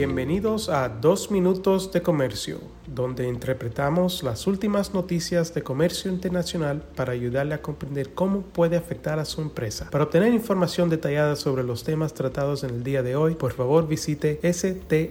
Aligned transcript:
Bienvenidos 0.00 0.70
a 0.70 0.88
Dos 0.88 1.30
Minutos 1.30 1.92
de 1.92 2.00
Comercio, 2.00 2.58
donde 2.86 3.28
interpretamos 3.28 4.22
las 4.22 4.46
últimas 4.46 4.94
noticias 4.94 5.52
de 5.52 5.62
comercio 5.62 6.10
internacional 6.10 6.80
para 6.96 7.12
ayudarle 7.12 7.52
a 7.52 7.60
comprender 7.60 8.14
cómo 8.14 8.40
puede 8.40 8.78
afectar 8.78 9.18
a 9.18 9.26
su 9.26 9.42
empresa. 9.42 9.90
Para 9.90 10.04
obtener 10.04 10.32
información 10.32 10.88
detallada 10.88 11.36
sobre 11.36 11.64
los 11.64 11.84
temas 11.84 12.14
tratados 12.14 12.64
en 12.64 12.70
el 12.70 12.82
día 12.82 13.02
de 13.02 13.14
hoy, 13.14 13.34
por 13.34 13.52
favor 13.52 13.86
visite 13.86 14.40
strtrade.com. 14.42 15.10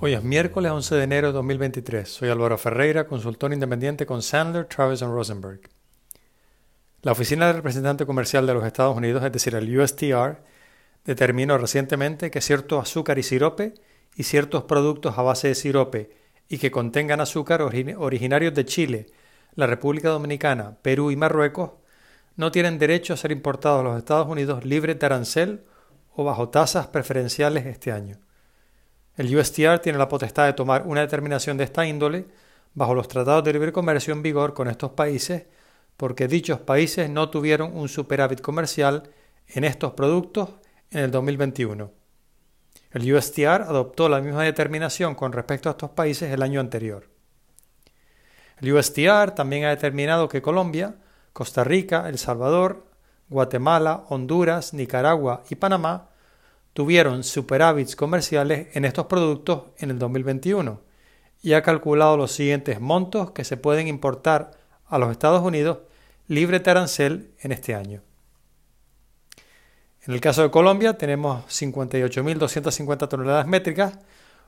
Hoy 0.00 0.14
es 0.14 0.24
miércoles 0.24 0.72
11 0.72 0.94
de 0.94 1.02
enero 1.02 1.26
de 1.26 1.32
2023. 1.34 2.08
Soy 2.08 2.30
Álvaro 2.30 2.56
Ferreira, 2.56 3.06
consultor 3.06 3.52
independiente 3.52 4.06
con 4.06 4.22
Sandler, 4.22 4.64
Travis 4.64 5.02
Rosenberg. 5.02 5.75
La 7.06 7.12
Oficina 7.12 7.46
del 7.46 7.58
Representante 7.58 8.04
Comercial 8.04 8.48
de 8.48 8.54
los 8.54 8.64
Estados 8.64 8.96
Unidos, 8.96 9.22
es 9.22 9.30
decir, 9.30 9.54
el 9.54 9.78
USTR, 9.78 10.42
determinó 11.04 11.56
recientemente 11.56 12.32
que 12.32 12.40
cierto 12.40 12.80
azúcar 12.80 13.16
y 13.16 13.22
sirope 13.22 13.74
y 14.16 14.24
ciertos 14.24 14.64
productos 14.64 15.16
a 15.16 15.22
base 15.22 15.46
de 15.46 15.54
sirope 15.54 16.10
y 16.48 16.58
que 16.58 16.72
contengan 16.72 17.20
azúcar 17.20 17.62
originarios 17.62 18.54
de 18.54 18.64
Chile, 18.64 19.06
la 19.54 19.68
República 19.68 20.08
Dominicana, 20.08 20.78
Perú 20.82 21.12
y 21.12 21.16
Marruecos 21.16 21.74
no 22.34 22.50
tienen 22.50 22.76
derecho 22.76 23.14
a 23.14 23.16
ser 23.16 23.30
importados 23.30 23.82
a 23.82 23.84
los 23.84 23.98
Estados 23.98 24.26
Unidos 24.26 24.64
libre 24.64 24.96
de 24.96 25.06
arancel 25.06 25.62
o 26.12 26.24
bajo 26.24 26.48
tasas 26.48 26.88
preferenciales 26.88 27.66
este 27.66 27.92
año. 27.92 28.18
El 29.16 29.32
USTR 29.32 29.78
tiene 29.78 29.98
la 29.98 30.08
potestad 30.08 30.46
de 30.46 30.54
tomar 30.54 30.82
una 30.84 31.02
determinación 31.02 31.56
de 31.56 31.62
esta 31.62 31.86
índole 31.86 32.26
bajo 32.74 32.96
los 32.96 33.06
tratados 33.06 33.44
de 33.44 33.52
libre 33.52 33.70
comercio 33.70 34.12
en 34.12 34.22
vigor 34.22 34.54
con 34.54 34.66
estos 34.66 34.90
países 34.90 35.44
porque 35.96 36.28
dichos 36.28 36.60
países 36.60 37.08
no 37.10 37.30
tuvieron 37.30 37.76
un 37.76 37.88
superávit 37.88 38.40
comercial 38.40 39.10
en 39.48 39.64
estos 39.64 39.92
productos 39.92 40.50
en 40.90 41.00
el 41.00 41.10
2021. 41.10 41.90
El 42.92 43.14
USTR 43.14 43.62
adoptó 43.62 44.08
la 44.08 44.20
misma 44.20 44.42
determinación 44.42 45.14
con 45.14 45.32
respecto 45.32 45.68
a 45.68 45.72
estos 45.72 45.90
países 45.90 46.32
el 46.32 46.42
año 46.42 46.60
anterior. 46.60 47.08
El 48.60 48.72
USTR 48.72 49.32
también 49.34 49.64
ha 49.64 49.70
determinado 49.70 50.28
que 50.28 50.42
Colombia, 50.42 50.96
Costa 51.32 51.62
Rica, 51.64 52.08
El 52.08 52.18
Salvador, 52.18 52.86
Guatemala, 53.28 54.04
Honduras, 54.08 54.72
Nicaragua 54.72 55.42
y 55.50 55.56
Panamá 55.56 56.08
tuvieron 56.72 57.24
superávits 57.24 57.96
comerciales 57.96 58.68
en 58.74 58.84
estos 58.84 59.06
productos 59.06 59.64
en 59.78 59.90
el 59.90 59.98
2021 59.98 60.80
y 61.42 61.52
ha 61.54 61.62
calculado 61.62 62.16
los 62.16 62.32
siguientes 62.32 62.80
montos 62.80 63.32
que 63.32 63.44
se 63.44 63.56
pueden 63.56 63.88
importar 63.88 64.52
a 64.88 64.98
los 64.98 65.10
Estados 65.10 65.42
Unidos 65.42 65.78
libre 66.28 66.60
de 66.60 66.70
arancel 66.70 67.30
en 67.40 67.52
este 67.52 67.74
año. 67.74 68.02
En 70.06 70.14
el 70.14 70.20
caso 70.20 70.42
de 70.42 70.50
Colombia 70.50 70.96
tenemos 70.96 71.44
58.250 71.46 73.08
toneladas 73.08 73.46
métricas, 73.46 73.98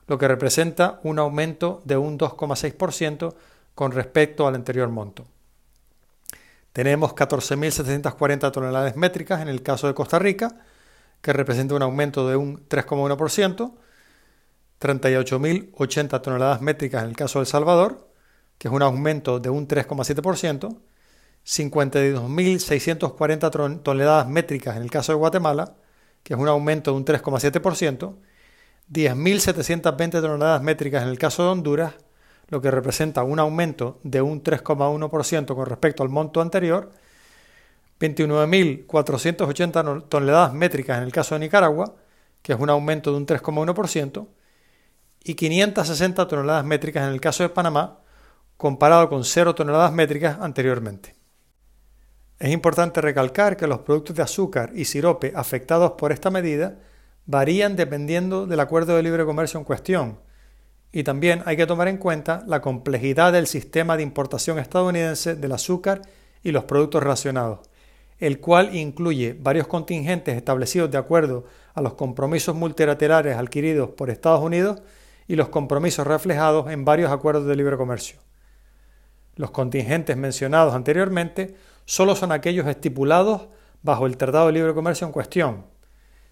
lo 0.07 0.17
que 0.17 0.27
representa 0.27 0.99
un 1.03 1.19
aumento 1.19 1.81
de 1.85 1.97
un 1.97 2.17
2,6% 2.17 3.35
con 3.75 3.91
respecto 3.91 4.47
al 4.47 4.55
anterior 4.55 4.89
monto. 4.89 5.25
Tenemos 6.73 7.13
14.740 7.13 8.51
toneladas 8.51 8.95
métricas 8.95 9.41
en 9.41 9.49
el 9.49 9.61
caso 9.61 9.87
de 9.87 9.93
Costa 9.93 10.19
Rica, 10.19 10.55
que 11.21 11.33
representa 11.33 11.75
un 11.75 11.81
aumento 11.81 12.27
de 12.27 12.37
un 12.37 12.67
3,1%, 12.67 13.73
38.080 14.79 16.21
toneladas 16.21 16.61
métricas 16.61 17.03
en 17.03 17.09
el 17.09 17.15
caso 17.17 17.39
de 17.39 17.43
El 17.43 17.47
Salvador, 17.47 18.08
que 18.59 18.67
es 18.67 18.73
un 18.73 18.83
aumento 18.83 19.39
de 19.39 19.49
un 19.49 19.67
3,7%, 19.67 20.77
52.640 21.45 23.81
toneladas 23.81 24.27
métricas 24.27 24.75
en 24.75 24.83
el 24.83 24.91
caso 24.91 25.13
de 25.13 25.17
Guatemala, 25.17 25.73
que 26.21 26.35
es 26.35 26.39
un 26.39 26.47
aumento 26.47 26.91
de 26.91 26.97
un 26.97 27.05
3,7%, 27.05 28.13
10.720 28.91 30.11
toneladas 30.11 30.61
métricas 30.61 31.01
en 31.03 31.09
el 31.09 31.17
caso 31.17 31.41
de 31.43 31.49
Honduras, 31.49 31.95
lo 32.49 32.61
que 32.61 32.69
representa 32.69 33.23
un 33.23 33.39
aumento 33.39 33.99
de 34.03 34.21
un 34.21 34.43
3,1% 34.43 35.55
con 35.55 35.65
respecto 35.65 36.03
al 36.03 36.09
monto 36.09 36.41
anterior, 36.41 36.91
29.480 37.99 40.09
toneladas 40.09 40.53
métricas 40.53 40.97
en 40.97 41.05
el 41.05 41.13
caso 41.13 41.35
de 41.35 41.39
Nicaragua, 41.39 41.95
que 42.41 42.51
es 42.53 42.59
un 42.59 42.69
aumento 42.69 43.11
de 43.11 43.17
un 43.17 43.25
3,1%, 43.25 44.27
y 45.23 45.33
560 45.35 46.27
toneladas 46.27 46.65
métricas 46.65 47.07
en 47.07 47.13
el 47.13 47.21
caso 47.21 47.43
de 47.43 47.49
Panamá, 47.49 47.99
comparado 48.59 49.07
con 49.07 49.23
0 49.23 49.55
toneladas 49.55 49.93
métricas 49.93 50.37
anteriormente. 50.41 51.15
Es 52.37 52.51
importante 52.51 52.99
recalcar 52.99 53.55
que 53.55 53.67
los 53.67 53.79
productos 53.79 54.17
de 54.17 54.21
azúcar 54.21 54.71
y 54.75 54.83
sirope 54.83 55.31
afectados 55.33 55.93
por 55.93 56.11
esta 56.11 56.29
medida 56.29 56.77
varían 57.25 57.77
dependiendo 57.77 58.45
del 58.47 58.59
acuerdo 58.59 58.97
de 58.97 59.03
libre 59.03 59.23
comercio 59.23 59.61
en 59.61 59.63
cuestión, 59.63 60.19
y 60.91 61.03
también 61.03 61.41
hay 61.45 61.55
que 61.55 61.67
tomar 61.67 61.87
en 61.87 61.95
cuenta 61.95 62.43
la 62.47 62.59
complejidad 62.59 63.31
del 63.31 63.47
sistema 63.47 63.95
de 63.95 64.03
importación 64.03 64.59
estadounidense 64.59 65.35
del 65.35 65.53
azúcar 65.53 66.01
y 66.43 66.51
los 66.51 66.65
productos 66.65 67.01
relacionados, 67.01 67.59
el 68.17 68.41
cual 68.41 68.75
incluye 68.75 69.37
varios 69.39 69.67
contingentes 69.67 70.35
establecidos 70.35 70.91
de 70.91 70.97
acuerdo 70.97 71.45
a 71.75 71.81
los 71.81 71.93
compromisos 71.93 72.57
multilaterales 72.57 73.37
adquiridos 73.37 73.91
por 73.91 74.09
Estados 74.09 74.43
Unidos 74.43 74.81
y 75.29 75.37
los 75.37 75.47
compromisos 75.47 76.05
reflejados 76.05 76.69
en 76.69 76.83
varios 76.83 77.09
acuerdos 77.09 77.45
de 77.45 77.55
libre 77.55 77.77
comercio. 77.77 78.19
Los 79.39 79.51
contingentes 79.51 80.17
mencionados 80.17 80.73
anteriormente 80.73 81.55
solo 81.85 82.13
son 82.13 82.33
aquellos 82.33 82.67
estipulados 82.67 83.47
bajo 83.81 84.05
el 84.05 84.17
Tratado 84.17 84.47
de 84.47 84.51
Libre 84.51 84.73
Comercio 84.73 85.07
en 85.07 85.13
cuestión. 85.13 85.65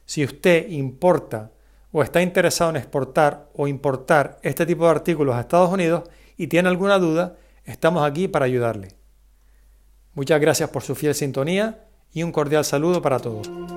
Si 0.04 0.26
usted 0.26 0.68
importa 0.68 1.52
o 1.94 2.04
está 2.04 2.22
interesado 2.22 2.70
en 2.72 2.76
exportar 2.76 3.48
o 3.56 3.70
importar 3.70 4.40
este 4.44 4.66
tipo 4.66 4.84
de 4.84 4.92
artículos 4.92 5.38
a 5.38 5.40
Estados 5.40 5.72
Unidos 5.72 6.04
y 6.36 6.48
tiene 6.48 6.68
alguna 6.68 7.00
duda, 7.00 7.38
estamos 7.64 8.04
aquí 8.04 8.28
para 8.28 8.44
ayudarle. 8.44 8.90
Muchas 10.14 10.42
gracias 10.42 10.70
por 10.70 10.84
su 10.84 10.94
fiel 10.94 11.16
sintonía 11.16 11.86
y 12.12 12.24
un 12.24 12.34
cordial 12.34 12.66
saludo 12.66 13.02
para 13.02 13.20
todos. 13.20 13.77